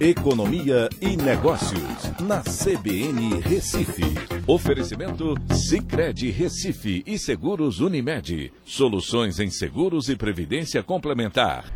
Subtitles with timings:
[0.00, 4.02] Economia e Negócios, na CBN Recife.
[4.46, 8.50] Oferecimento Cicred Recife e Seguros Unimed.
[8.64, 11.70] Soluções em seguros e previdência complementar.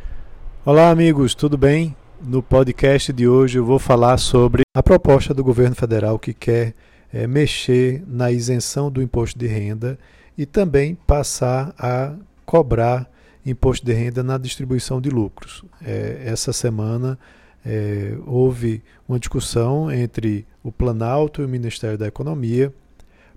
[0.65, 1.95] Olá, amigos, tudo bem?
[2.19, 6.73] No podcast de hoje eu vou falar sobre a proposta do governo federal que quer
[7.13, 9.99] é, mexer na isenção do imposto de renda
[10.39, 12.15] e também passar a
[12.47, 13.07] cobrar
[13.45, 15.63] imposto de renda na distribuição de lucros.
[15.85, 17.19] É, essa semana
[17.65, 22.73] é, houve uma discussão entre o Planalto e o Ministério da Economia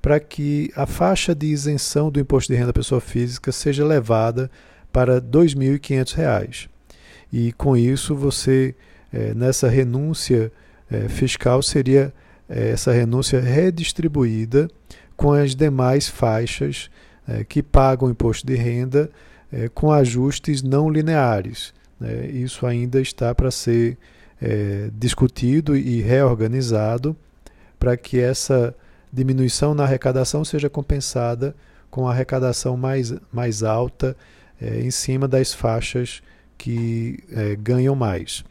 [0.01, 4.49] para que a faixa de isenção do imposto de renda da pessoa física seja levada
[4.91, 6.69] para R$ 2.500.
[7.31, 8.75] E com isso, você,
[9.11, 10.51] é, nessa renúncia
[10.89, 12.13] é, fiscal, seria
[12.47, 14.69] é, essa renúncia redistribuída
[15.15, 16.89] com as demais faixas
[17.27, 19.09] é, que pagam imposto de renda
[19.51, 21.73] é, com ajustes não lineares.
[21.99, 22.27] Né?
[22.27, 23.97] Isso ainda está para ser
[24.41, 27.15] é, discutido e reorganizado
[27.79, 28.75] para que essa
[29.11, 31.55] diminuição na arrecadação seja compensada
[31.89, 34.15] com a arrecadação mais, mais alta
[34.61, 36.21] é, em cima das faixas
[36.57, 38.43] que é, ganham mais.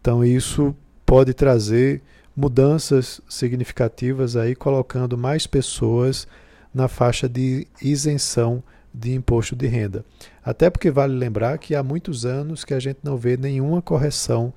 [0.00, 2.00] Então, isso pode trazer
[2.34, 6.26] mudanças significativas aí, colocando mais pessoas
[6.72, 8.62] na faixa de isenção
[8.98, 10.04] de imposto de renda.
[10.44, 14.52] Até porque vale lembrar que há muitos anos que a gente não vê nenhuma correção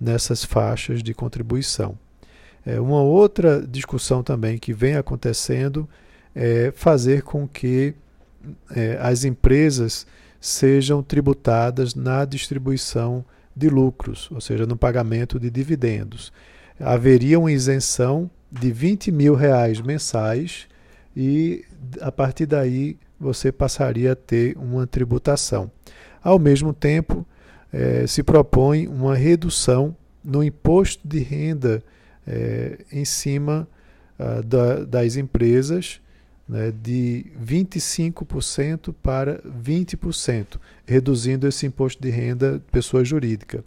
[0.00, 1.98] nessas faixas de contribuição.
[2.64, 5.88] É, uma outra discussão também que vem acontecendo
[6.34, 7.94] é fazer com que
[8.74, 10.06] é, as empresas
[10.40, 13.24] sejam tributadas na distribuição
[13.54, 16.32] de lucros, ou seja, no pagamento de dividendos.
[16.78, 20.68] Haveria uma isenção de 20 mil reais mensais
[21.16, 21.64] e
[22.00, 25.70] a partir daí você passaria a ter uma tributação.
[26.22, 27.26] Ao mesmo tempo,
[27.72, 31.82] é, se propõe uma redução no imposto de renda
[32.26, 33.68] é, em cima
[34.18, 36.00] ah, da, das empresas
[36.48, 43.64] né, de 25% para 20%, reduzindo esse imposto de renda pessoa jurídica.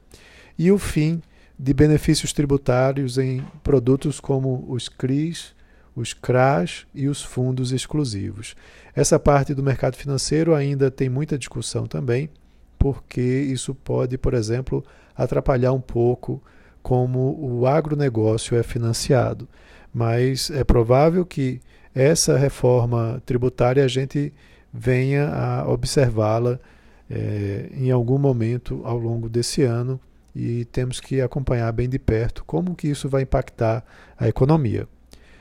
[0.57, 1.21] E o fim
[1.57, 5.53] de benefícios tributários em produtos como os CRIs,
[5.99, 8.55] os CRAs e os fundos exclusivos.
[8.95, 12.29] Essa parte do mercado financeiro ainda tem muita discussão também,
[12.77, 14.83] porque isso pode, por exemplo,
[15.15, 16.41] atrapalhar um pouco
[16.81, 19.47] como o agronegócio é financiado.
[19.93, 21.59] Mas é provável que
[21.93, 24.31] essa reforma tributária a gente
[24.73, 26.59] venha a observá-la
[27.09, 29.99] é, em algum momento ao longo desse ano
[30.33, 33.83] e temos que acompanhar bem de perto como que isso vai impactar
[34.17, 34.87] a economia.